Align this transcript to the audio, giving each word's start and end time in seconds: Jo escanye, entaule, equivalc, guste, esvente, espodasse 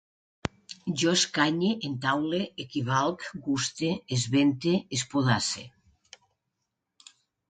Jo 1.01 1.11
escanye, 1.17 1.67
entaule, 1.89 2.39
equivalc, 2.63 3.27
guste, 3.49 3.91
esvente, 4.17 4.73
espodasse 4.99 5.67